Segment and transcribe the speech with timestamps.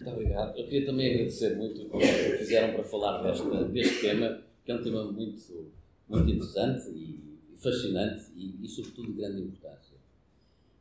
[0.00, 0.58] Muito obrigado.
[0.58, 4.74] Eu queria também agradecer muito o que fizeram para falar desta, deste tema, que é
[4.74, 5.72] um tema muito,
[6.08, 9.96] muito interessante e fascinante e, e sobretudo, de grande importância.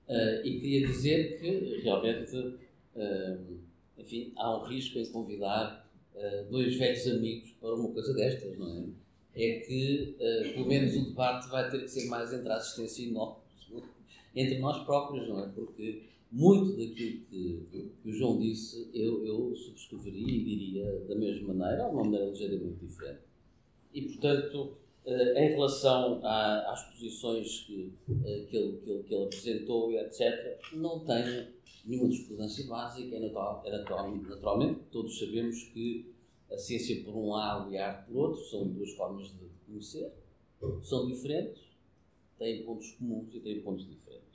[0.07, 3.57] Uh, e queria dizer que, realmente, uh,
[3.97, 8.77] enfim, há um risco em convidar uh, dois velhos amigos para uma coisa destas, não
[8.77, 9.01] é?
[9.33, 10.17] É que,
[10.53, 13.37] pelo menos, o debate vai ter que ser mais entre a assistência e nós,
[14.35, 15.47] entre nós próprios, não é?
[15.55, 21.53] Porque muito daquilo que, que o João disse eu, eu subscreveria e diria da mesma
[21.53, 23.21] maneira, de uma maneira ligeiramente diferente.
[23.93, 29.15] E, portanto, Uh, em relação à, às posições que, uh, que, ele, que, ele, que
[29.15, 31.47] ele apresentou, etc., não tenho
[31.85, 33.15] nenhuma discordância básica.
[33.15, 36.13] É natural, é natural, naturalmente, todos sabemos que
[36.51, 40.11] a ciência por um lado e a arte por outro são duas formas de conhecer,
[40.83, 41.63] são diferentes,
[42.37, 44.30] têm pontos comuns e têm pontos diferentes.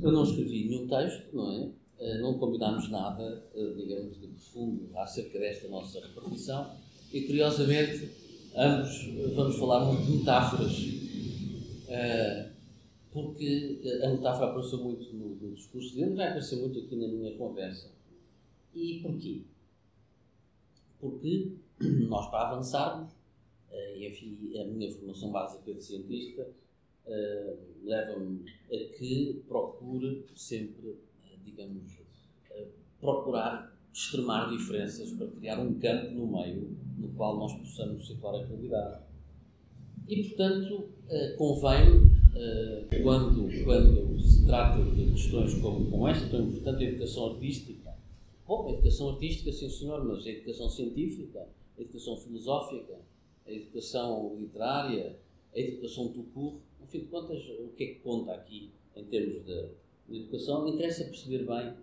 [0.00, 1.70] Eu não escrevi nenhum texto, não é?
[1.98, 3.44] Uh, não combinámos nada,
[3.76, 6.74] digamos, de profundo acerca desta nossa repartição
[7.12, 8.10] e, curiosamente,
[8.56, 10.72] ambos vamos falar muito de metáforas,
[13.12, 17.36] porque a metáfora apareceu muito no, no discurso dele, vai aparecer muito aqui na minha
[17.36, 17.90] conversa.
[18.74, 19.42] E porquê?
[20.98, 21.52] Porque
[22.08, 23.12] nós, para avançarmos,
[23.96, 26.48] enfim, a minha formação básica de cientista
[27.06, 30.96] uh, leva-me a que procure sempre,
[31.44, 32.02] digamos,
[33.00, 38.46] procurar extremar diferenças para criar um campo no meio no qual nós possamos situar a
[38.46, 39.02] realidade.
[40.08, 40.88] E, portanto,
[41.36, 42.10] convém,
[43.02, 47.94] quando, quando se trata de questões como, como esta, tão importante, a educação artística,
[48.46, 52.98] bom, a educação artística, sim senhor, mas a educação científica, a educação filosófica,
[53.46, 55.16] a educação literária,
[55.54, 59.04] a educação do curso, no fim de contas, o que é que conta aqui em
[59.04, 59.68] termos de,
[60.08, 60.66] de educação?
[60.68, 61.74] Interessa perceber bem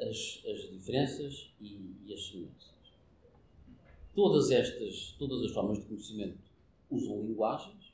[0.00, 2.78] as, as diferenças e, e, as semelhanças.
[4.14, 6.38] Todas estas, todas as formas de conhecimento
[6.90, 7.92] usam linguagens.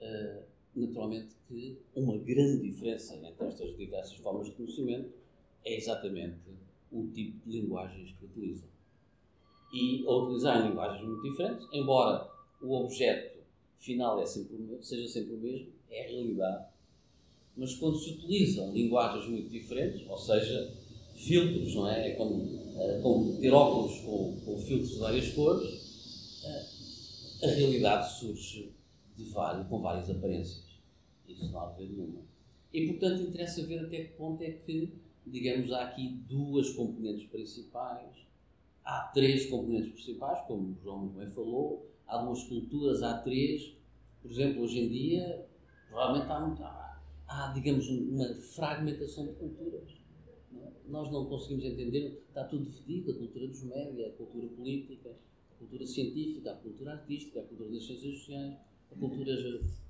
[0.00, 0.42] Uh,
[0.74, 5.12] naturalmente que uma grande diferença entre estas diversas formas de conhecimento
[5.64, 6.40] é exatamente
[6.90, 8.68] o tipo de linguagens que utilizam.
[9.72, 12.28] E ao utilizarem linguagens muito diferentes, embora
[12.60, 13.33] o objeto
[13.84, 16.74] final é sempre mesmo, seja sempre o mesmo, é a realidade
[17.56, 20.72] mas quando se utilizam linguagens muito diferentes, ou seja,
[21.14, 22.10] filtros, não é?
[22.10, 22.42] É como,
[22.76, 28.72] é, como ter óculos com, com, filtros de várias cores, a, a realidade surge
[29.16, 30.64] de vários, com várias aparências.
[31.28, 32.22] Isso não há ver nenhuma.
[32.72, 34.92] E, portanto, interessa ver até que ponto é que,
[35.24, 38.10] digamos, há aqui duas componentes principais,
[38.84, 43.74] há três componentes principais, como o João também falou, duas culturas, há três.
[44.22, 45.46] Por exemplo, hoje em dia,
[45.88, 46.84] provavelmente há, muito, há
[47.26, 49.90] há, digamos, uma fragmentação de culturas.
[50.52, 50.72] Não é?
[50.86, 55.58] Nós não conseguimos entender, está tudo dividido, a cultura dos média, a cultura política, a
[55.58, 58.56] cultura científica, a cultura artística, a cultura das ciências sociais,
[58.90, 59.34] a cultura,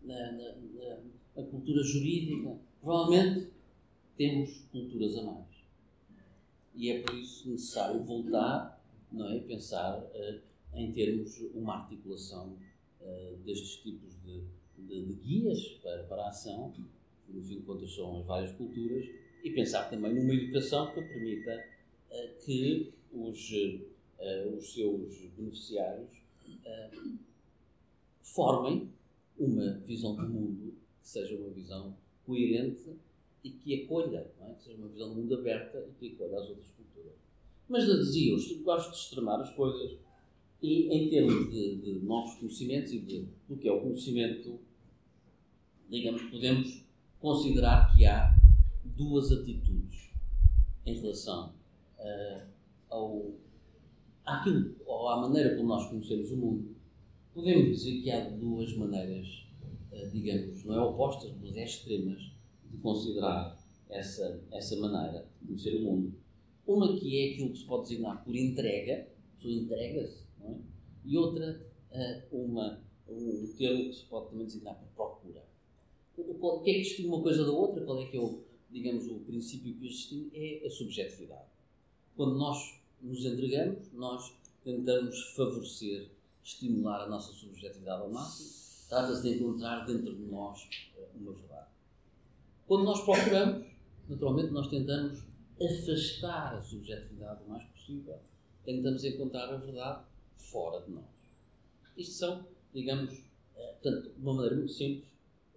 [0.02, 2.58] na, na, na, a cultura jurídica.
[2.80, 3.50] Provavelmente
[4.16, 5.54] temos culturas a mais.
[6.74, 8.82] E é por isso necessário voltar
[9.12, 10.40] não é, pensar uh,
[10.74, 12.56] em termos uma articulação
[13.00, 14.42] uh, destes tipos de,
[14.78, 16.72] de, de guias para, para a ação
[17.28, 19.06] no fim de contas são as várias culturas,
[19.42, 21.64] e pensar também numa educação que permita
[22.10, 26.24] uh, que os, uh, os seus beneficiários
[28.22, 28.90] formem
[29.38, 31.96] uma visão do mundo que seja uma visão
[32.26, 32.96] coerente
[33.42, 34.54] e que acolha, é?
[34.54, 37.12] que seja uma visão do mundo aberta e que acolha as outras culturas.
[37.68, 39.98] Mas dizia, eu gosto de extremar as coisas
[40.62, 44.58] e em termos de, de novos conhecimentos e de, do que é o conhecimento,
[45.88, 46.84] digamos, podemos
[47.20, 48.34] considerar que há
[48.84, 50.10] duas atitudes
[50.86, 51.54] em relação
[51.98, 52.46] uh,
[52.88, 53.32] ao,
[54.24, 56.76] àquilo, ou à maneira como nós conhecemos o mundo.
[57.32, 59.46] Podemos dizer que há duas maneiras,
[59.92, 62.32] uh, digamos, não é opostas, mas é extremas,
[62.70, 66.14] de considerar essa, essa maneira de conhecer o mundo.
[66.66, 70.23] Uma que é aquilo que se pode designar por entrega, a pessoa entrega-se?
[71.04, 71.60] E outra,
[71.92, 75.44] uh, uma, um termo que se pode também designar por procura
[76.16, 77.84] o, que é que distingue uma coisa da outra?
[77.84, 78.40] Qual é que é o,
[78.70, 80.30] digamos, o princípio que os distingue?
[80.34, 81.48] É a subjetividade.
[82.16, 86.10] Quando nós nos entregamos, nós tentamos favorecer,
[86.42, 88.64] estimular a nossa subjetividade ao máximo.
[88.88, 91.68] Trata-se de encontrar dentro de nós eh, uma verdade.
[92.66, 93.66] Quando nós procuramos,
[94.08, 95.20] naturalmente, nós tentamos
[95.60, 98.18] afastar a subjetividade o mais possível.
[98.64, 100.04] Tentamos encontrar a verdade
[100.44, 101.04] fora de nós.
[101.96, 103.12] Isto são, digamos,
[103.56, 105.08] eh, portanto, de uma maneira muito simples,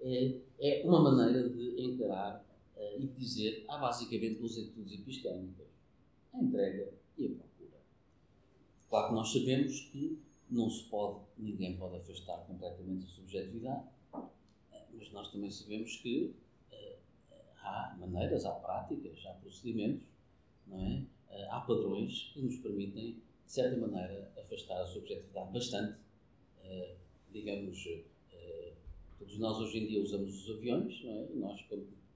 [0.02, 2.46] é, é uma maneira de encarar
[2.76, 5.66] uh, e de dizer há basicamente duas atitudes epistémicas.
[6.34, 7.80] a entrega e a procura.
[8.90, 10.20] Claro que nós sabemos que
[10.50, 13.84] não se pode, ninguém pode afastar completamente a subjetividade,
[14.94, 16.34] mas nós também sabemos que
[17.68, 20.08] há maneiras, há práticas, há procedimentos,
[20.68, 21.04] não é?
[21.50, 25.98] Há padrões que nos permitem, de certa maneira, afastar a subjetividade bastante.
[26.64, 26.96] Uh,
[27.32, 27.84] digamos,
[29.18, 31.28] todos nós hoje em dia usamos os aviões, não é?
[31.36, 31.66] nós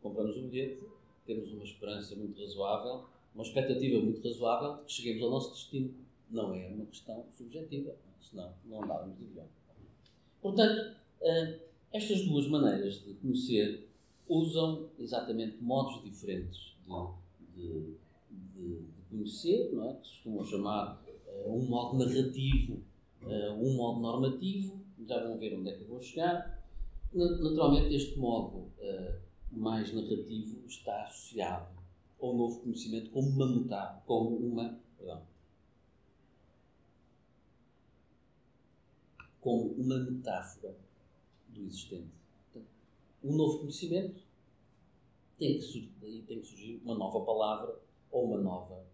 [0.01, 0.83] compramos um bilhete,
[1.25, 5.93] temos uma esperança muito razoável, uma expectativa muito razoável de que cheguemos ao nosso destino.
[6.29, 7.95] Não é uma questão subjetiva
[8.31, 9.47] senão não andávamos de avião.
[10.41, 11.59] Portanto, eh,
[11.91, 13.87] estas duas maneiras de conhecer
[14.27, 16.75] usam exatamente modos diferentes
[17.53, 17.95] de,
[18.55, 19.93] de, de, conhecer, não é?
[19.95, 21.10] que se costuma chamar uh,
[21.47, 22.83] um modo narrativo,
[23.23, 24.81] uh, um modo normativo.
[25.07, 26.61] Já vão ver onde é que eu vou chegar.
[27.13, 29.21] Naturalmente, este modo uh,
[29.51, 31.75] mais narrativo está associado
[32.21, 35.23] ao novo conhecimento como uma mutável, como uma, perdão,
[39.41, 40.77] como uma metáfora
[41.49, 42.11] do existente.
[42.43, 42.71] Portanto,
[43.23, 44.21] um novo conhecimento
[45.37, 47.79] tem que, surgir, tem que surgir uma nova palavra
[48.11, 48.85] ou uma nova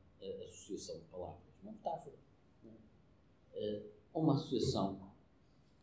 [0.68, 1.44] associação de palavras.
[1.62, 2.16] Uma metáfora.
[3.54, 3.84] Uh,
[4.14, 5.00] ou uma associação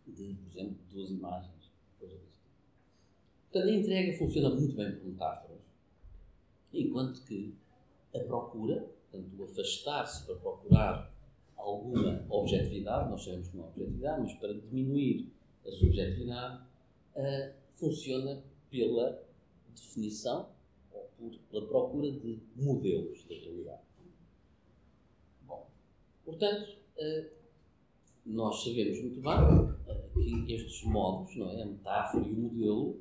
[0.06, 2.54] de, por exemplo, duas imagens, coisa desse tipo.
[3.50, 5.60] Portanto, a entrega funciona muito bem por metáforas,
[6.72, 7.54] enquanto que
[8.14, 8.80] a procura,
[9.10, 11.14] portanto, o afastar-se para procurar
[11.56, 15.32] alguma objetividade, nós sabemos que não é objetividade, mas para diminuir
[15.66, 16.64] a subjetividade,
[17.16, 19.24] uh, funciona pela
[19.74, 20.50] definição
[20.92, 23.82] ou por, pela procura de modelos da realidade.
[25.46, 25.70] Bom,
[26.24, 27.43] portanto, uh,
[28.24, 33.00] nós sabemos muito bem que estes modos, não é, a metáfora e o modelo,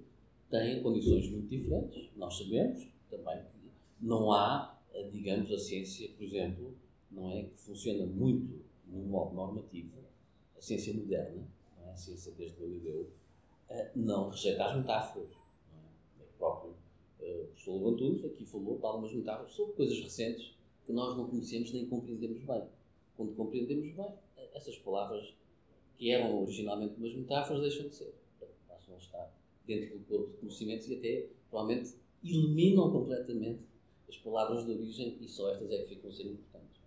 [0.50, 2.10] têm condições muito diferentes.
[2.16, 4.78] Nós sabemos também que não há,
[5.12, 6.75] digamos, a ciência, por exemplo,
[7.12, 7.44] não é?
[7.44, 9.92] que funciona muito no modo normativo,
[10.58, 11.48] a ciência moderna,
[11.84, 11.90] é?
[11.90, 13.10] a ciência desde Galileu,
[13.70, 15.30] uh, não rejeita as metáforas.
[15.30, 16.24] É?
[16.24, 20.54] O próprio uh, professor Levantunes aqui falou de algumas metáforas sobre coisas recentes
[20.86, 22.64] que nós não conhecemos nem compreendemos bem.
[23.16, 25.34] Quando compreendemos bem, eh, essas palavras
[25.98, 28.14] que eram originalmente umas metáforas deixam de ser.
[28.68, 29.34] Passam a estar
[29.66, 33.62] dentro do corpo de conhecimentos e até, provavelmente, eliminam completamente
[34.08, 36.82] as palavras de origem e só estas é que ficam a ser importantes.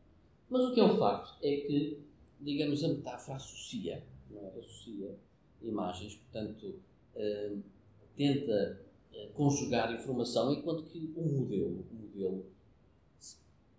[0.48, 2.00] Mas o que é um facto é que,
[2.40, 4.58] digamos, a metáfora associa, não é?
[4.58, 5.16] associa
[5.62, 6.80] imagens, portanto,
[7.16, 7.62] uh,
[8.14, 8.80] tenta
[9.12, 12.46] uh, conjugar informação, enquanto que o modelo, o modelo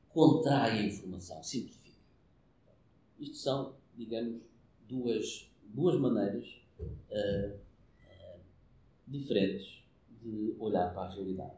[0.10, 1.98] contrai a informação, simplifica.
[3.20, 4.42] Isto são, digamos,
[4.88, 7.60] duas, duas maneiras uh,
[9.08, 9.84] diferentes
[10.22, 11.58] de olhar para a realidade.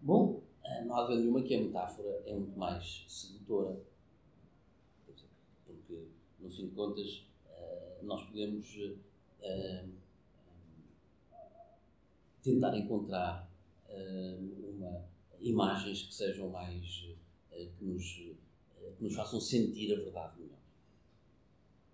[0.00, 3.80] Bom, eh, não há dúvida nenhuma que a metáfora é muito mais sedutora.
[5.66, 6.08] Porque,
[6.40, 7.26] no fim de contas,
[8.02, 8.66] nós podemos
[12.42, 13.48] tentar encontrar
[14.72, 15.04] uma,
[15.38, 17.06] imagens que sejam mais.
[17.50, 18.32] que nos,
[19.00, 20.58] que nos façam sentir a verdade melhor.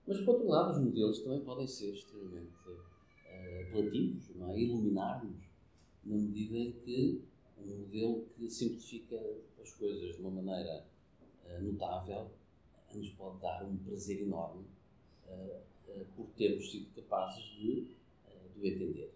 [0.08, 2.50] Mas, por outro lado, os modelos também podem ser extremamente
[3.68, 4.58] apelativos, não é?
[4.58, 5.36] iluminar-nos,
[6.04, 7.22] na medida em que
[7.58, 9.16] um modelo que simplifica
[9.62, 10.84] as coisas de uma maneira
[11.44, 12.30] uh, notável,
[12.92, 14.64] uh, nos pode dar um prazer enorme
[15.28, 17.82] uh, por termos sido capazes de,
[18.54, 19.14] de o entender.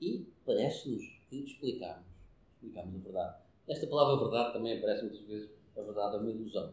[0.00, 2.06] E parece-nos que explicamos,
[2.54, 3.42] explicamos a verdade.
[3.66, 6.72] Esta palavra verdade também aparece muitas vezes, a verdade é uma ilusão.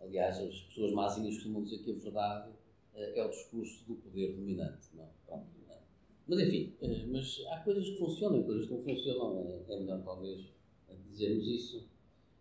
[0.00, 2.52] Aliás, as pessoas másinhas costumam dizer que a verdade
[2.94, 4.88] é o discurso do poder dominante.
[4.94, 5.04] Não?
[5.04, 5.08] É?
[5.26, 5.58] Pronto
[6.28, 9.38] mas enfim, eh, mas há coisas que funcionam e coisas que não funcionam.
[9.38, 10.44] É, é melhor talvez
[11.10, 11.88] dizermos isso.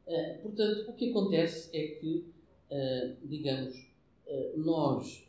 [0.06, 2.26] Eh, portanto, o que acontece é que,
[2.70, 3.88] eh, digamos,
[4.58, 5.26] nós,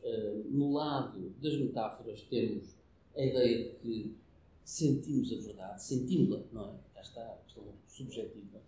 [0.51, 2.75] no lado das metáforas, temos
[3.17, 4.17] a ideia de que
[4.65, 6.75] sentimos a verdade, sentimos-la, não é?
[6.95, 8.61] Cá está a questão subjetiva.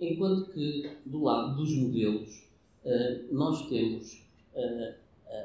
[0.00, 2.48] Enquanto que, do lado dos modelos,
[3.30, 4.26] nós temos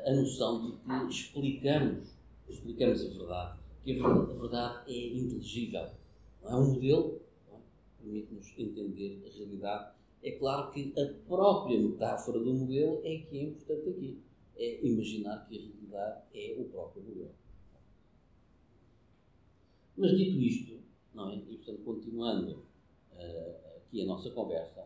[0.08, 2.16] a noção de que explicamos,
[2.48, 5.88] explicamos a verdade que a verdade é inteligível.
[6.42, 7.22] Não é um modelo,
[7.52, 7.58] é?
[8.00, 9.96] permite-nos entender a realidade.
[10.24, 14.20] É claro que a própria metáfora do modelo é que é importante aqui.
[14.58, 17.36] É imaginar que a realidade é o próprio modelo.
[19.96, 20.80] Mas dito isto,
[21.14, 21.36] não é?
[21.36, 22.66] e portanto continuando
[23.14, 23.65] uh,
[23.96, 24.86] aqui a nossa conversa,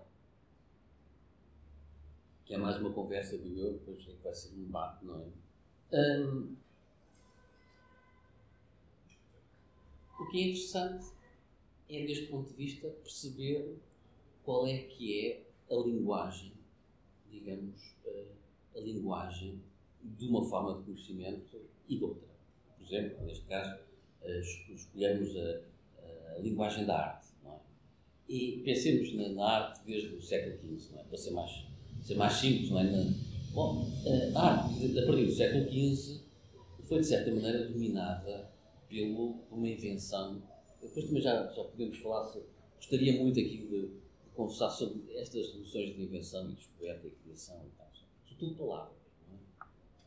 [2.45, 5.19] que é mais uma conversa, do eu, depois é que vai ser um debate, não
[5.19, 5.25] é?
[5.97, 6.55] Um,
[10.19, 11.13] O que é interessante
[11.89, 13.77] é, deste ponto de vista, perceber
[14.43, 16.51] qual é que é a linguagem,
[17.31, 17.95] digamos,
[18.75, 19.61] a linguagem
[20.03, 22.27] de uma forma de conhecimento e de outra.
[22.77, 23.79] Por exemplo, neste caso,
[24.25, 25.61] escolhemos a,
[26.35, 27.28] a linguagem da arte.
[28.29, 28.33] É?
[28.33, 31.03] E pensemos na, na, arte desde o século XV, é?
[31.03, 31.51] para ser mais,
[32.03, 32.69] ser mais simples.
[32.69, 32.83] Não é?
[32.83, 33.13] Na,
[33.51, 33.87] bom,
[34.35, 36.21] a arte, a partir do século XV,
[36.83, 38.49] foi de certa maneira dominada
[38.89, 40.41] pelo, por uma invenção.
[40.81, 45.53] Depois também já, já podemos falar, sobre, gostaria muito aqui de, de conversar sobre estas
[45.55, 47.89] noções de invenção e descoberta e criação e tal.
[48.27, 48.97] São tudo palavras.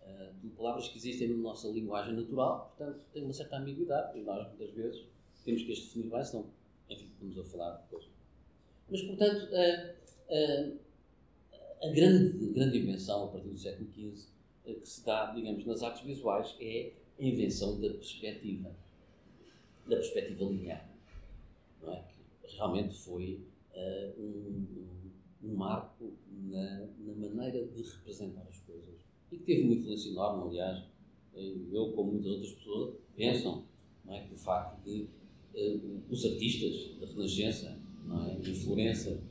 [0.03, 4.23] Uh, tudo palavras que existem na nossa linguagem natural, portanto tem uma certa ambiguidade e
[4.23, 5.05] nós muitas vezes
[5.45, 6.47] temos que as definir bem, senão,
[6.91, 8.12] enfim, estamos a falar depois.
[8.93, 9.95] Mas, portanto, a,
[10.35, 14.31] a, a grande, grande invenção a partir do século XV
[14.65, 18.71] que se dá, digamos, nas artes visuais é a invenção da perspectiva,
[19.89, 20.89] da perspectiva linear,
[21.83, 22.05] não é?
[22.43, 23.41] que realmente foi
[23.75, 24.67] uh, um,
[25.43, 29.01] um, marco na, na, maneira de representar as coisas
[29.33, 30.85] e que teve uma influência enorme, aliás,
[31.35, 33.65] eu, como muitas outras pessoas, pensam
[34.05, 35.09] não é, que o facto de
[35.55, 39.23] uh, os artistas da Renascença, é, de Florença,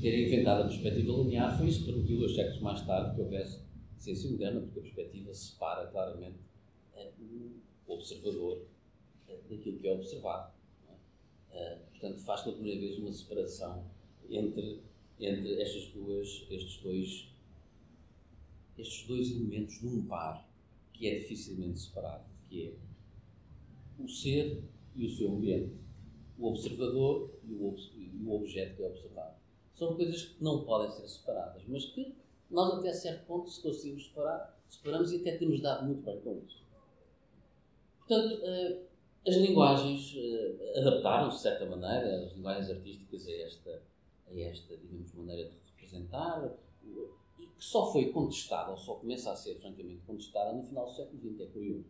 [0.00, 3.60] terem inventado a perspectiva linear, foi isso que permitiu, dois séculos mais tarde, que houvesse
[3.96, 6.36] ciência moderna, porque a perspectiva separa claramente
[6.94, 7.12] uh,
[7.86, 8.66] o observador
[9.28, 10.52] uh, daquilo que é observado.
[11.52, 11.74] É?
[11.74, 13.84] Uh, portanto, faz pela primeira vez uma separação
[14.28, 14.82] entre,
[15.18, 17.28] entre estas duas, estes, dois,
[18.76, 20.46] estes dois elementos de um par
[20.92, 22.74] que é dificilmente separado, que é
[24.02, 24.62] o ser
[24.94, 25.72] e o seu ambiente,
[26.38, 29.34] o observador e o, e o objeto que é observado.
[29.74, 32.14] São coisas que não podem ser separadas, mas que
[32.50, 36.40] nós até certo ponto, se conseguimos separar, separamos e até temos dado muito bem com
[36.46, 36.62] isso.
[37.98, 38.86] Portanto, uh,
[39.26, 43.82] as linguagens uh, adaptaram-se de certa maneira, as linguagens artísticas a esta,
[44.28, 46.56] a esta, digamos, maneira de representar,
[47.38, 50.92] e que só foi contestada, ou só começa a ser francamente contestada no final do
[50.92, 51.86] século XX, é curioso.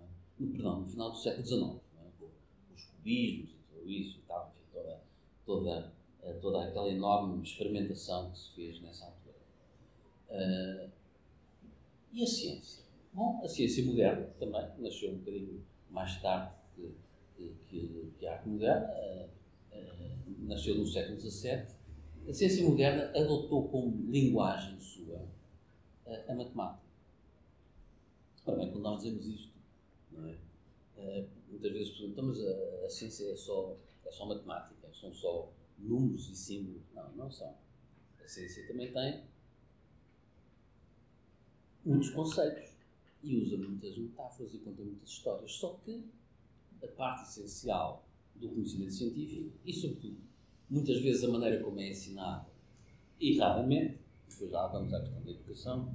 [0.00, 0.04] É?
[0.38, 1.62] No, perdão, no final do século XIX,
[1.98, 2.10] é?
[2.18, 2.30] com,
[2.74, 5.00] os cubismos isso e tal, enfim, toda,
[5.44, 9.36] toda, eh, toda aquela enorme experimentação que se fez nessa altura.
[10.28, 10.90] Uh,
[12.12, 12.84] e a ciência?
[13.12, 16.94] Bom, a ciência moderna também nasceu um bocadinho mais tarde que,
[17.68, 21.66] que, que a arte moderna, uh, uh, nasceu no século XVII.
[22.28, 25.28] A ciência moderna adotou como linguagem sua
[26.28, 26.90] a matemática.
[28.46, 29.52] Ora bem, quando nós dizemos isto,
[30.10, 30.34] não é?
[31.48, 33.76] Muitas vezes perguntamos então, a, a ciência é só,
[34.06, 36.82] é só matemática, são só números e símbolos.
[36.94, 37.54] Não, não são.
[38.22, 39.24] A ciência também tem
[41.84, 42.70] muitos conceitos
[43.22, 45.52] e usa muitas metáforas e conta muitas histórias.
[45.52, 46.04] Só que
[46.82, 50.18] a parte essencial do conhecimento científico e, sobretudo,
[50.68, 52.50] muitas vezes a maneira como é ensinado
[53.20, 55.94] erradamente, depois já vamos à questão da educação,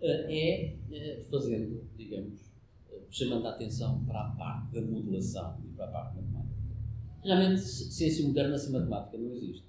[0.00, 2.40] eh, é eh, fazendo, digamos,
[3.14, 6.54] chamando a atenção para a parte da modelação e para a parte matemática.
[7.22, 9.64] Realmente, ciência moderna sem matemática não existe.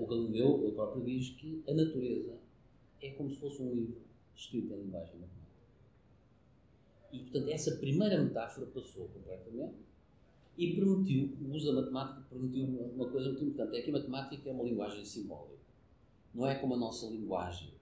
[0.00, 2.36] O Galileu, ele próprio diz que a natureza
[3.00, 4.00] é como se fosse um livro
[4.34, 5.40] escrita em linguagem matemática.
[7.12, 9.76] E, portanto, essa primeira metáfora passou completamente
[10.58, 14.50] e permitiu, o uso da matemática permitiu uma coisa muito importante, é que a matemática
[14.50, 15.60] é uma linguagem simbólica.
[16.34, 17.72] Não é como a nossa linguagem,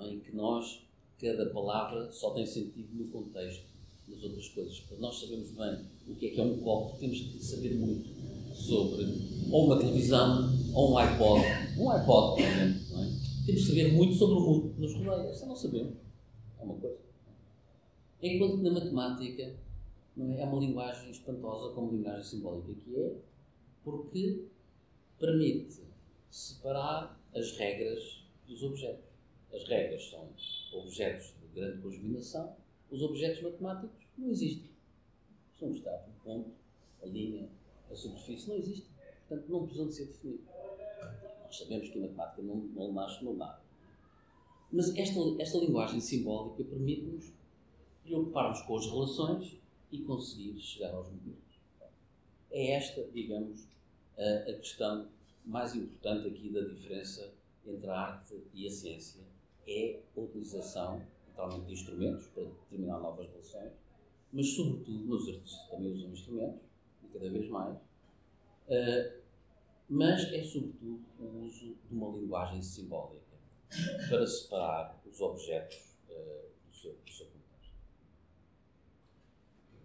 [0.00, 0.08] é?
[0.08, 0.84] em que nós,
[1.16, 3.69] cada palavra só tem sentido no contexto
[4.10, 4.80] das outras coisas.
[4.80, 8.08] Para nós sabermos bem o que é que é um copo, temos que saber muito
[8.54, 9.04] sobre
[9.50, 11.42] ou uma televisão ou um iPod.
[11.78, 13.06] Um iPod, por exemplo, não é?
[13.46, 15.30] temos que saber muito sobre o mundo que nos rodeia.
[15.30, 15.94] Essa não sabemos.
[16.58, 16.98] É uma coisa.
[18.22, 19.54] Enquanto que na matemática
[20.16, 20.40] não é?
[20.40, 23.16] é uma linguagem espantosa como linguagem simbólica que é,
[23.82, 24.44] porque
[25.18, 25.80] permite
[26.30, 29.04] separar as regras dos objetos.
[29.52, 30.28] As regras são
[30.80, 32.54] objetos de grande cosminação,
[32.90, 34.70] os objetos matemáticos não existem.
[35.58, 36.50] São o estado, o ponto,
[37.02, 37.48] a linha,
[37.90, 38.90] a superfície não existem.
[39.28, 40.46] Portanto, não precisam de ser definidos.
[41.44, 43.60] Nós sabemos que a matemática não, não nasce no nada.
[44.72, 47.32] Mas esta, esta linguagem simbólica permite-nos
[48.04, 49.56] preocupar-nos com as relações
[49.90, 51.38] e conseguir chegar aos modelos.
[52.50, 53.66] É esta, digamos,
[54.16, 55.08] a, a questão
[55.44, 57.32] mais importante aqui da diferença
[57.66, 59.20] entre a arte e a ciência.
[59.66, 63.72] É a utilização, naturalmente, de instrumentos para determinar novas relações,
[64.32, 66.60] mas, sobretudo, nos artistas também usam instrumentos,
[67.02, 69.20] e cada vez mais, uh,
[69.88, 73.36] mas é sobretudo o uso de uma linguagem simbólica
[74.08, 77.74] para separar os objetos uh, do, seu, do seu contexto.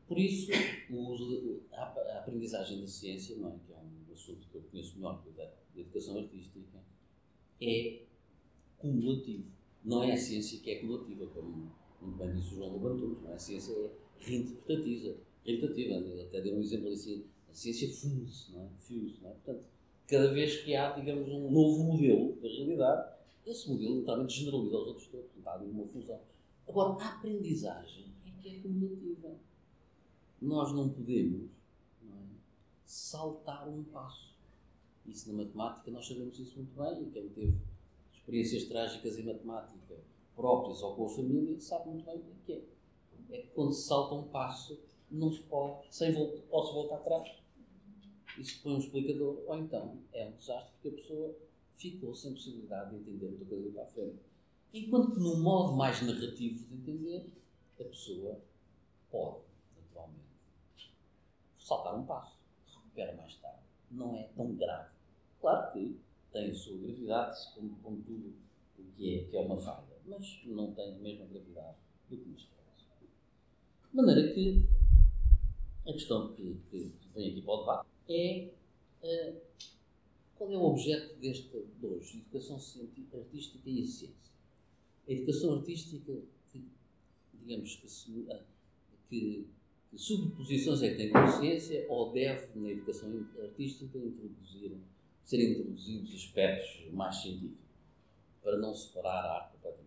[0.07, 0.51] Por isso,
[0.91, 3.57] o uso a, aprendizagem da ciência, não é?
[3.65, 3.75] que é
[4.15, 6.59] assunto que eu conheço melhor, que é da, da educação artística,
[7.61, 8.01] é
[8.77, 9.45] cumulativo.
[9.83, 11.71] Não é a ciência que é cumulativa, como
[12.01, 13.33] muito bem disse o João Lobantunes, não é?
[13.35, 15.15] A ciência é reinterpretativa.
[15.45, 16.23] reinterpretativa.
[16.23, 18.69] Até deu um exemplo assim, a ciência fuse, não é?
[18.79, 19.33] Fuse, não é?
[19.33, 19.67] Portanto,
[20.07, 24.87] cada vez que há, digamos, um novo modelo da realidade, esse modelo naturalmente generaliza aos
[24.87, 26.19] outros todos, não há nenhuma fusão.
[26.67, 29.35] Agora, a aprendizagem é que é cumulativa.
[30.41, 31.49] Nós não podemos
[32.01, 32.25] não é,
[32.85, 34.35] saltar um passo.
[35.05, 37.55] Isso na matemática nós sabemos isso muito bem, e quem teve
[38.11, 39.95] experiências trágicas em matemática
[40.35, 42.61] próprias ou com a família sabe muito bem o que é.
[43.31, 44.79] É que quando se salta um passo,
[45.09, 47.31] não se pode, sem voltar, posso voltar atrás.
[48.37, 51.35] Isso põe um explicador, ou então é um desastre porque a pessoa
[51.75, 54.19] ficou sem possibilidade de entender muita coisa para a frente.
[54.73, 57.31] Enquanto que no modo mais narrativo de entender,
[57.79, 58.41] a pessoa
[59.09, 59.43] pode,
[59.77, 60.25] naturalmente,
[61.57, 62.37] saltar um passo,
[62.73, 63.63] recupera mais tarde.
[63.89, 64.89] Não é tão grave.
[65.39, 65.97] Claro que
[66.31, 68.33] tem a sua gravidade, como, como tudo
[68.77, 71.77] o que é, que é uma falha, mas não tem a mesma gravidade
[72.09, 72.54] do que caso.
[73.95, 74.61] De maneira que
[75.87, 78.51] a questão que, que vem aqui para o debate é
[79.01, 79.41] uh,
[80.35, 81.49] qual é o objeto deste
[81.79, 84.09] de hoje, educação artística e ciência.
[85.07, 86.11] A educação artística,
[86.51, 86.67] que,
[87.35, 87.87] digamos que,
[89.07, 89.47] que,
[89.89, 94.77] que subposições é que tem com a ciência ou deve, na educação artística, introduzir
[95.23, 97.63] serem introduzidos aspectos mais científicos,
[98.43, 99.84] para não separar a arte completamente.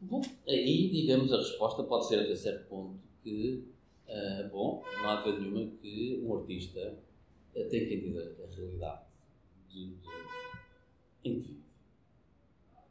[0.00, 3.64] Bom, aí, digamos, a resposta pode ser até certo ponto que,
[4.06, 6.98] uh, bom, não há dúvida nenhuma que um artista
[7.54, 9.02] uh, tem que entender a realidade
[9.68, 10.08] de, de,
[11.24, 11.66] em que vive.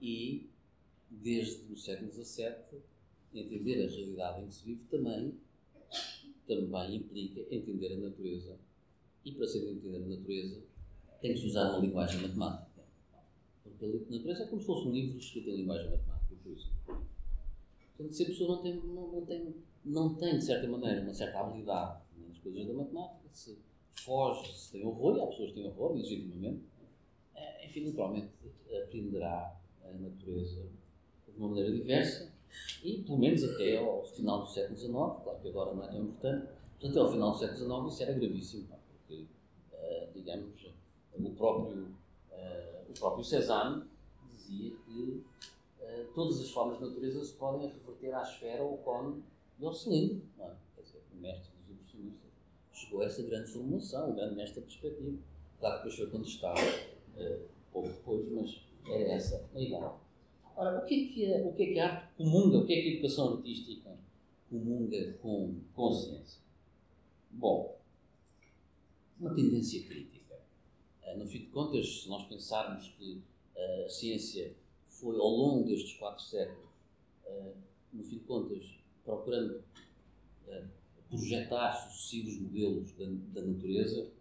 [0.01, 0.50] E,
[1.09, 2.81] desde o século XVII,
[3.33, 5.39] entender a realidade em que se vive também,
[6.47, 8.57] também implica entender a natureza
[9.24, 10.62] e para ser entender a natureza,
[11.21, 12.83] tem que se usar uma linguagem matemática.
[13.63, 16.14] Porque a natureza é como se fosse um livro escrito em linguagem matemática,
[16.46, 21.14] Portanto, se a pessoa não tem, não, não, tem, não tem, de certa maneira, uma
[21.14, 23.58] certa habilidade nas coisas da matemática, se
[23.92, 26.62] foge, se tem horror, e há pessoas que têm horror, legitimamente,
[27.34, 28.29] é, enfim, naturalmente
[28.84, 30.68] aprenderá a natureza
[31.27, 32.31] de uma maneira diversa
[32.84, 36.03] e, pelo menos até ao final do século XIX, claro que agora não é tão
[36.03, 36.48] importante,
[36.81, 38.75] mas até ao final do século XIX isso era gravíssimo
[40.25, 40.74] digamos,
[41.14, 41.96] o próprio,
[42.31, 43.84] uh, o próprio Cézanne
[44.34, 45.24] dizia que
[46.01, 49.24] uh, todas as formas de natureza se podem reverter à esfera, ao cone
[49.60, 50.22] e cilindro.
[50.38, 50.55] Não é?
[50.75, 52.31] Quer dizer, o mestre dos impressionistas
[52.74, 55.18] chegou a essa grande formulação, o grande mestre perspectiva.
[55.60, 56.60] Claro que depois foi contestado
[57.18, 59.92] uh, pouco depois, mas era essa a ideia.
[60.55, 62.74] Ora, o que é que a, o que é que a arte comunga, o que
[62.74, 63.98] é que a educação artística
[64.50, 66.42] comunga com, com a ciência?
[67.31, 67.77] Bom,
[69.20, 70.40] uma tendência crítica.
[71.05, 73.22] Uh, no fim de contas, se nós pensarmos que
[73.55, 74.55] uh, a ciência
[75.05, 76.68] foi ao longo destes quatro séculos,
[77.27, 77.53] uh,
[77.94, 79.63] no fim de contas, procurando
[81.07, 83.05] projetar sucessivos modelos da,
[83.39, 84.11] da natureza,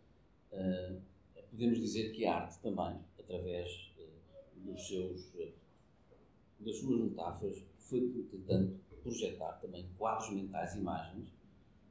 [1.51, 3.93] podemos dizer que a arte também, através
[4.57, 5.33] dos seus,
[6.61, 11.29] das suas metáforas, foi tentando projetar também quadros mentais, imagens,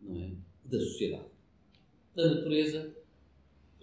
[0.02, 0.32] não é,
[0.66, 1.30] da sociedade.
[2.16, 2.96] Da natureza,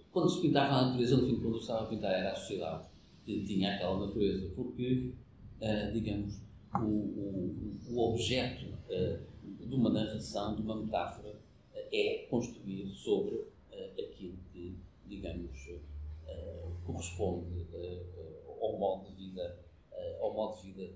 [0.09, 2.90] quando se pintava a natureza, no fim de contas, estava a pintar era a sociedade
[3.25, 5.13] tinha aquela natureza, porque,
[5.61, 6.39] uh, digamos,
[6.75, 13.51] o, o, o objeto uh, de uma narração, de uma metáfora, uh, é construído sobre
[13.97, 15.69] aquilo que, digamos,
[16.85, 17.65] corresponde
[18.61, 19.59] ao modo de vida,
[20.19, 20.93] ao modo de vida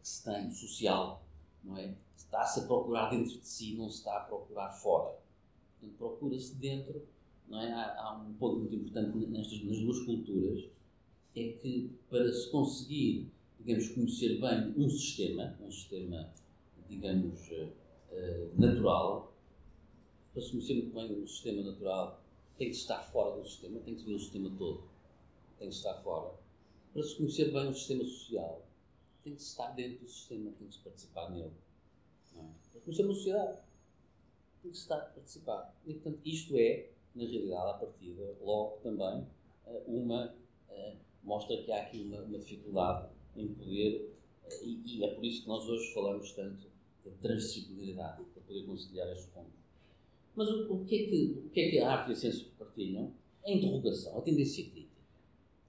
[0.00, 1.22] que se tem, social,
[1.64, 1.94] não é?
[2.16, 5.16] Está-se a procurar dentro de si, não se está a procurar fora.
[5.80, 7.02] Portanto, procura-se dentro,
[7.48, 7.72] não é?
[7.72, 10.64] Há, há, um ponto muito importante nestas nas duas culturas,
[11.34, 16.32] é que para se conseguir, digamos, conhecer bem um sistema, um sistema,
[16.88, 19.32] digamos, uh, natural,
[20.32, 22.22] para se conhecer muito bem um sistema natural,
[22.56, 24.82] tem que estar fora do sistema, tem que ver o sistema todo,
[25.58, 26.34] tem que estar fora.
[26.92, 28.66] Para se conhecer bem o sistema social,
[29.22, 31.52] tem que estar dentro do sistema, tem que participar nele.
[32.36, 32.44] É?
[32.72, 33.58] Para conhecer uma sociedade
[34.62, 35.74] tem que estar a participar.
[35.86, 39.26] E, portanto, isto é, na realidade, à partida, logo também,
[39.66, 40.34] eh, uma.
[41.28, 44.16] Mostra que há aqui uma, uma dificuldade em poder.
[44.44, 46.66] Eh, e, e, é por isso que nós hoje falamos tanto
[47.04, 49.52] da transdisciplinaridade, para poder conciliar estes pontos.
[50.34, 52.46] Mas o, o, que é que, o que é que a arte e a ciência
[52.58, 53.12] partilham?
[53.44, 55.02] A interrogação, a tendência crítica.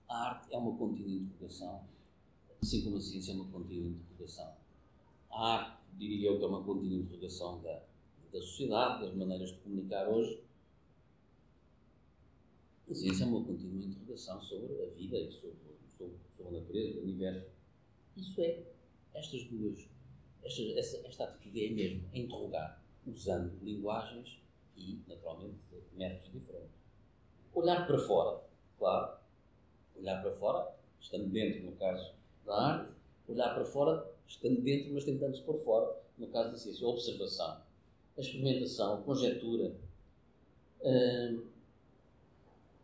[0.07, 1.83] A arte é uma contínua interrogação,
[2.61, 4.53] assim como a ciência é uma contínua interrogação.
[5.29, 7.83] A arte, diria eu, que é uma contínua interrogação da,
[8.31, 10.41] da sociedade, das maneiras de comunicar hoje,
[12.89, 15.57] A ciência é uma contínua interrogação sobre a vida e sobre,
[15.95, 17.47] sobre, sobre a natureza, o universo.
[18.17, 18.63] Isso é,
[19.13, 19.87] estas duas,
[20.43, 24.39] esta, esta, esta atitude é mesmo é interrogar, usando linguagens
[24.75, 25.59] e, naturalmente,
[25.93, 26.71] métodos diferentes.
[27.53, 28.41] Olhar para fora,
[28.79, 29.19] claro,
[29.95, 32.91] olhar para fora, estando dentro, no caso da arte,
[33.27, 36.87] olhar para fora, estando dentro, mas tentando-se por fora, no caso da ciência.
[36.87, 37.61] A observação,
[38.17, 39.75] a experimentação, a conjectura,
[40.81, 41.48] hum,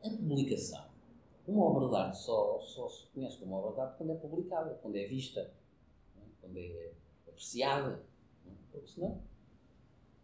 [0.07, 0.85] a publicação.
[1.47, 4.79] Uma obra de arte só, só se conhece como obra de arte quando é publicada,
[4.81, 5.39] quando é vista,
[6.17, 6.21] é?
[6.41, 6.91] quando é
[7.27, 8.03] apreciada.
[8.47, 8.51] É?
[8.71, 9.21] Porque senão,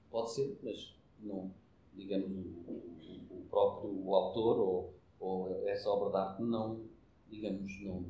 [0.10, 1.52] pode ser, mas não,
[1.94, 2.32] digamos,
[2.68, 6.82] o, próprio o autor ou, ou essa obra de arte não,
[7.30, 8.06] digamos, não,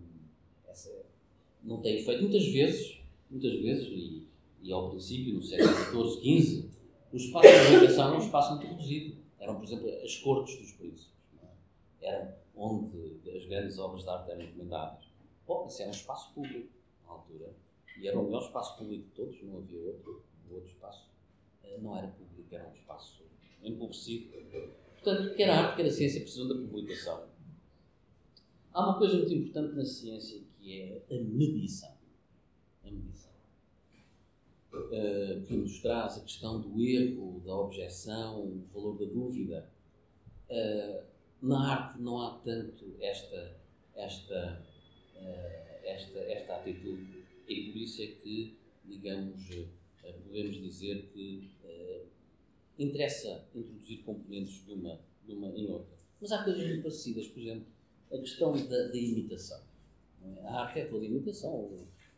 [0.68, 1.06] essa,
[1.64, 2.22] não tem efeito.
[2.22, 4.28] Muitas vezes, muitas vezes, e,
[4.62, 6.70] e ao princípio, no século XIV, XV,
[7.12, 9.18] o espaço de publicação era um espaço muito reduzido.
[9.40, 11.12] Eram, por exemplo, as cortes dos príncipes.
[12.02, 15.06] Eram onde as grandes obras de arte eram encomendadas.
[15.48, 16.70] Bom, isso era um espaço público,
[17.06, 17.54] na altura.
[18.00, 20.24] E era o melhor espaço público de todos, não havia outro.
[20.50, 21.10] Outro espaço
[21.64, 23.24] eh, não era público, era um espaço
[23.64, 24.32] empobrecido.
[25.02, 27.26] Portanto, quer a arte, quer a ciência precisam da publicação.
[28.74, 31.94] Há uma coisa muito importante na ciência que é a medição.
[32.86, 33.32] A medição.
[34.74, 39.70] Uh, que nos traz a questão do erro, da objeção, o valor da dúvida.
[40.50, 41.11] Uh,
[41.42, 43.58] na arte não há tanto esta,
[43.96, 44.66] esta,
[45.16, 47.24] uh, esta, esta atitude.
[47.48, 49.50] E por isso é que, digamos,
[50.02, 51.52] podemos dizer que
[52.84, 55.96] interessa introduzir componentes de uma, de uma em outra.
[56.20, 57.66] Mas há coisas muito parecidas, por exemplo,
[58.12, 59.62] a questão da, da imitação.
[60.24, 60.48] É?
[60.48, 61.72] A arte é toda imitação.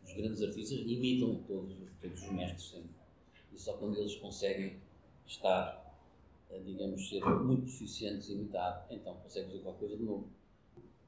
[0.04, 2.90] Os grandes artistas imitam todos, todos os mestres sempre.
[3.54, 4.78] E só quando eles conseguem
[5.26, 5.83] estar,
[6.60, 10.30] digamos, ser muito proficientes em imitar, então conseguem fazer qualquer coisa de novo.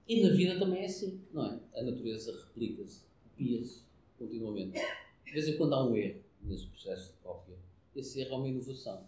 [0.08, 1.60] E na vida também é assim, não é?
[1.80, 3.82] A natureza replica-se, copia-se
[4.18, 4.80] continuamente.
[5.26, 7.56] De vez em quando há um erro nesse processo de cópia.
[7.96, 9.06] Esse erro é uma inovação.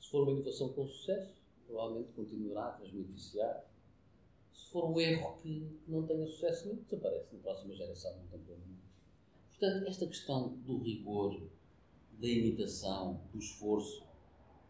[0.00, 1.34] Se for uma inovação com sucesso,
[1.66, 3.64] provavelmente continuará a transmitir-se-á
[4.58, 8.38] se for um erro que não tenha sucesso nenhum, desaparece na próxima geração, não tem
[8.40, 8.78] problema
[9.48, 11.40] Portanto, esta questão do rigor,
[12.12, 14.04] da imitação, do esforço,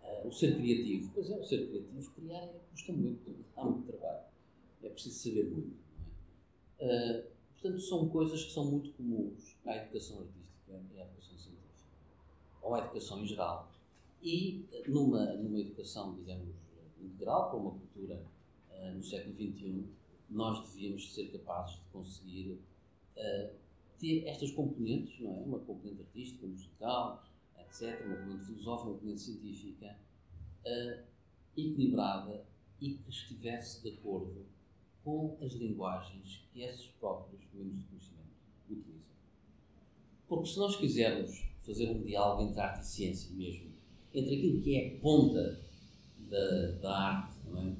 [0.09, 3.87] uh, o ser criativo, pois é, o ser criativo, criar é, custa muito, há muito
[3.87, 4.25] trabalho,
[4.83, 5.77] é preciso saber muito.
[6.79, 6.85] É?
[6.85, 11.91] Uh, portanto, são coisas que são muito comuns à educação artística e à educação científica,
[12.63, 13.71] ou à educação em geral.
[14.23, 16.55] E numa, numa educação, digamos,
[17.01, 18.25] integral, para uma cultura
[18.71, 19.85] uh, no século XXI,
[20.31, 22.59] nós devíamos ser capazes de conseguir
[23.99, 25.41] ter estas componentes, não é?
[25.41, 27.25] Uma componente artística, musical,
[27.69, 29.99] etc., uma componente filosófica, uma componente científica,
[30.65, 31.05] uh,
[31.57, 32.45] equilibrada
[32.81, 34.47] e que estivesse de acordo
[35.05, 38.29] com as linguagens que esses próprios domínios de conhecimento
[38.69, 39.01] utilizam.
[40.29, 43.73] Porque se nós quisermos fazer um diálogo entre arte e ciência mesmo,
[44.15, 45.61] entre aquilo que é a ponta
[46.29, 47.73] da, da arte, é?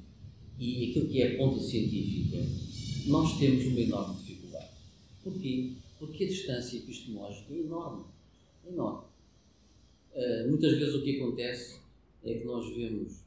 [0.57, 2.37] e aquilo que é a ponta científica,
[3.07, 4.71] nós temos uma enorme dificuldade.
[5.23, 5.73] Porquê?
[5.97, 8.05] Porque a distância epistemológica é enorme.
[8.65, 9.08] É enorme.
[10.13, 11.79] Uh, muitas vezes o que acontece
[12.23, 13.21] é que nós vemos,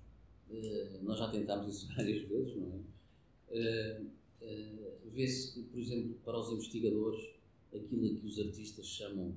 [0.51, 4.01] uh, nós já tentámos isso várias vezes, não é?
[4.01, 4.23] Uh,
[5.12, 7.29] Vê-se que, por exemplo, para os investigadores,
[7.73, 9.35] aquilo que os artistas chamam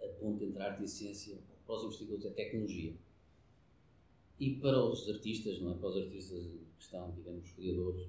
[0.00, 2.94] a ponte entre arte e ciência, para os investigadores é tecnologia.
[4.38, 5.74] E para os artistas, não é?
[5.74, 8.06] Para os artistas que estão, digamos, criadores,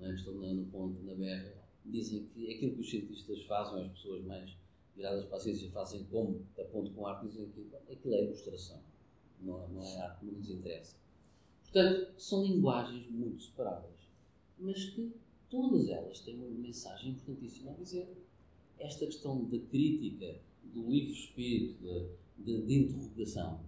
[0.00, 0.10] não é?
[0.10, 1.54] que estão no ponto, na berra,
[1.86, 4.50] dizem que aquilo que os cientistas fazem, as pessoas mais
[4.98, 8.80] viradas para a ciência fazem como aponto com arte, dizem que aquilo é ilustração,
[9.40, 10.96] não, é, não é arte, não nos interessa.
[11.62, 13.94] Portanto, são linguagens muito separadas,
[14.58, 15.14] mas que
[15.48, 18.08] todas elas têm uma mensagem importantíssima a dizer.
[18.78, 23.60] Esta questão da crítica, do livre espírito, de interrogação,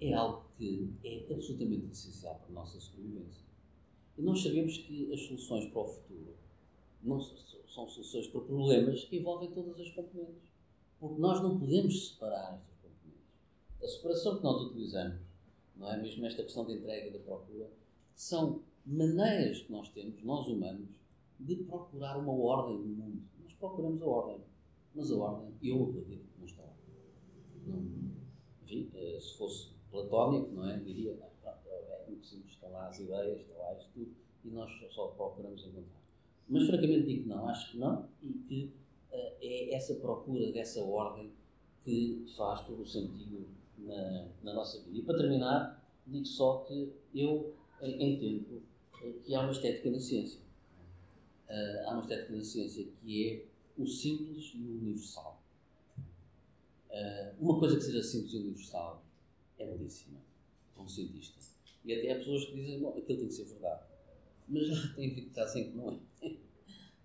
[0.00, 3.44] é algo que é absolutamente essencial para a nossa sobrevivência.
[4.18, 6.34] E nós sabemos que as soluções para o futuro
[7.02, 10.55] não são soluções para problemas que envolvem todas as componentes.
[10.98, 13.82] Porque nós não podemos separar estas componentes.
[13.82, 15.20] A separação que nós utilizamos,
[15.76, 17.70] não é mesmo esta questão da entrega e da procura,
[18.14, 20.88] são maneiras que nós temos, nós humanos,
[21.38, 23.22] de procurar uma ordem no mundo.
[23.42, 24.40] Nós procuramos a ordem,
[24.94, 26.64] mas a ordem, eu acredito que não está.
[27.66, 27.84] Não,
[28.62, 30.78] enfim, eh, se fosse platónico, não é?
[30.78, 35.64] Diria, é muito simples, estão lá as ideias, lá isto tudo, e nós só procuramos
[35.66, 36.00] encontrar.
[36.48, 38.72] Mas francamente digo que não, acho que não, e que
[39.16, 41.32] é essa procura dessa ordem
[41.84, 43.46] que faz todo o sentido
[43.78, 44.98] na, na nossa vida.
[44.98, 48.62] E para terminar, digo só que eu, em tempo,
[49.24, 50.40] que há uma estética na ciência.
[51.48, 53.44] Uh, há uma estética na ciência que é
[53.80, 55.40] o simples e o universal.
[56.90, 59.04] Uh, uma coisa que seja simples e universal
[59.58, 60.18] é belíssima
[60.74, 61.38] para um cientista.
[61.84, 63.84] E até há pessoas que dizem, bom, aquilo tem que ser verdade.
[64.48, 66.36] Mas já tem que assim que não é.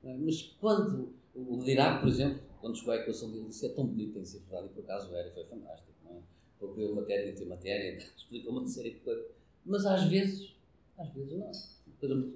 [0.17, 4.13] Mas quando o Dirac, por exemplo, quando chegou à equação dele, disse é tão bonito,
[4.13, 6.21] tem ser verdade, e por acaso era, foi fantástico, não é?
[6.59, 9.25] Porque matéria entre matéria, explica uma série de coisas.
[9.65, 10.53] Mas às vezes,
[10.97, 11.51] às vezes não.
[11.99, 12.31] Coisa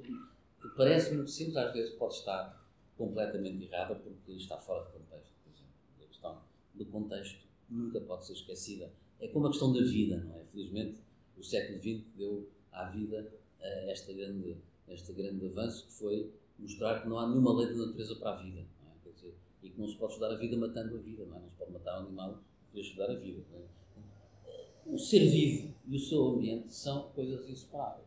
[0.61, 2.65] que parece muito simples, às vezes pode estar
[2.97, 5.73] completamente errada porque está fora de contexto, por exemplo.
[6.01, 6.41] A questão
[6.73, 8.91] do contexto nunca pode ser esquecida.
[9.19, 10.43] É como a questão da vida, não é?
[10.45, 10.99] Felizmente,
[11.37, 17.01] o século XX deu à vida uh, esta grande, este grande avanço que foi mostrar
[17.01, 18.65] que não há nenhuma lei da natureza para a vida.
[19.65, 19.67] É?
[19.67, 21.39] E que não se pode estudar a vida matando a vida, não, é?
[21.41, 22.39] não se pode matar um animal
[22.71, 23.43] para estudar a vida.
[23.53, 23.75] É?
[24.85, 28.05] O ser vivo e o seu ambiente são coisas inseparáveis.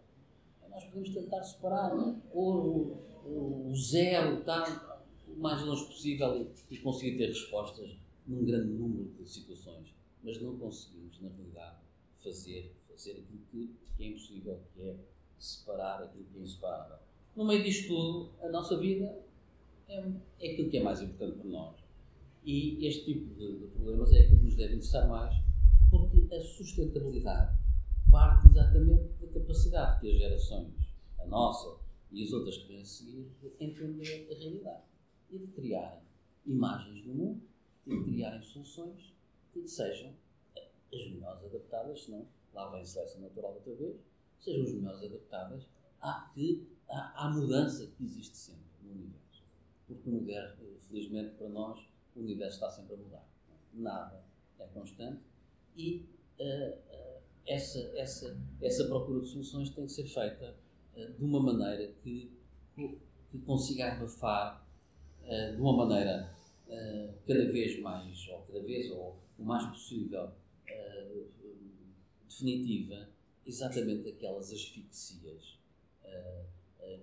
[0.70, 1.90] Nós podemos tentar separar,
[2.32, 6.36] pôr o, o, o zero, tá, o mais longe possível
[6.70, 9.92] e, e conseguir ter respostas num grande número de situações,
[10.22, 11.78] mas não conseguimos, na realidade,
[12.22, 14.96] fazer, fazer aquilo que, que é impossível, que é
[15.38, 16.98] separar aquilo que é inseparável.
[17.34, 19.24] No meio disto tudo, a nossa vida
[19.88, 21.76] é, é aquilo que é mais importante para nós.
[22.44, 25.34] E este tipo de, de problemas é que nos deve interessar mais,
[25.90, 27.58] porque a sustentabilidade
[28.10, 30.72] parte exatamente da capacidade que as gerações,
[31.18, 31.78] a nossa
[32.10, 34.84] e as outras que vêm a seguir, de entender a realidade
[35.30, 36.00] e de criarem
[36.46, 37.42] imagens do mundo
[37.86, 39.12] e de criarem soluções
[39.52, 40.14] que sejam
[40.92, 43.96] as melhores adaptadas, senão lá vem a seleção natural outra vez,
[44.38, 45.66] sejam as melhores adaptadas
[46.00, 49.27] à, que, à, à mudança que existe sempre no universo.
[49.88, 51.80] Porque o universo, felizmente para nós,
[52.14, 53.28] o universo está sempre a mudar.
[53.74, 54.24] Nada
[54.58, 55.22] é constante
[55.76, 56.04] e
[56.40, 60.56] uh, uh, essa, essa, essa procura de soluções tem que ser feita
[60.96, 62.32] uh, de uma maneira que,
[62.74, 64.66] que consiga abafar
[65.54, 66.34] de uma maneira
[67.26, 70.30] cada vez mais, ou cada vez, ou o mais possível,
[72.26, 73.10] definitiva,
[73.46, 75.58] exatamente aquelas asfixias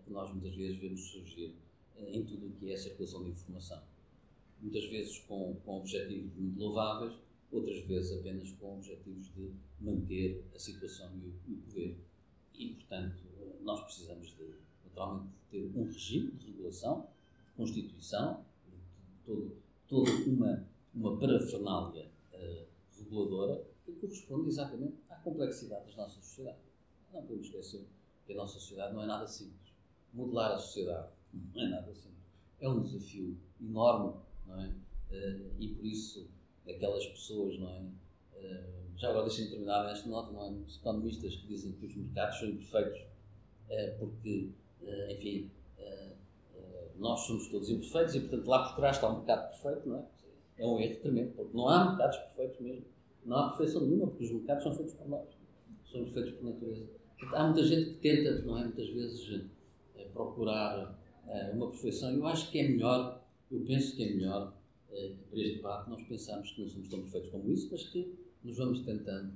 [0.04, 1.56] que nós muitas vezes vemos surgir
[2.00, 3.82] em tudo o que é a circulação de informação.
[4.62, 7.14] Muitas vezes com, com objetivos muito louváveis,
[7.52, 11.98] outras vezes apenas com objetivos de manter a situação e o, e o poder.
[12.54, 13.24] E, portanto,
[13.62, 17.08] nós precisamos de, naturalmente, ter um regime de regulação,
[17.48, 22.66] de constituição, de todo, toda uma, uma parafernália uh,
[22.98, 26.62] reguladora que corresponde exatamente à complexidade das nossas sociedades.
[27.14, 27.86] Não podemos esquecer
[28.26, 29.74] que a nossa sociedade não é nada simples.
[30.14, 31.10] Modelar a sociedade
[31.54, 32.26] não é nada simples.
[32.60, 34.14] É um desafio enorme,
[34.48, 34.68] não é?
[35.12, 36.28] Uh, e por isso
[36.66, 37.82] daquelas pessoas, não é?
[37.82, 40.50] Uh, já agora deixem-me terminar nesta nota, não é?
[40.50, 44.52] Os economistas que dizem que os mercados são imperfeitos uh, porque,
[45.10, 45.52] enfim,
[46.98, 50.06] nós somos todos imperfeitos e, portanto, lá por trás está um mercado perfeito, não é?
[50.58, 52.86] É um erro tremendo, porque não há mercados perfeitos mesmo.
[53.26, 55.28] Não há perfeição nenhuma, porque os mercados são feitos por nós,
[55.84, 56.88] são feitos por natureza.
[57.34, 58.64] Há muita gente que tenta, não é?
[58.64, 59.46] Muitas vezes
[60.16, 62.12] procurar eh, uma perfeição.
[62.12, 64.54] Eu acho que é melhor, eu penso que é melhor
[64.92, 68.14] eh, para este debate nós pensarmos que não somos tão perfeitos como isso, mas que
[68.44, 69.34] nos vamos tentando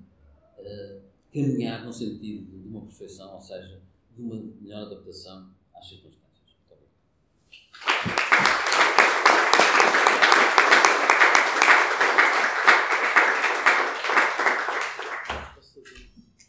[0.58, 0.99] eh,
[1.34, 3.82] caminhar no sentido de uma perfeição, ou seja,
[4.15, 6.56] de uma melhor adaptação às circunstâncias.
[6.67, 8.38] Muito obrigado.